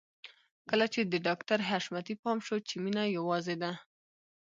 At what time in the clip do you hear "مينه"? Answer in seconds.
2.83-3.03